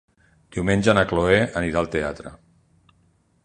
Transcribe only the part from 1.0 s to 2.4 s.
Cloè anirà al teatre.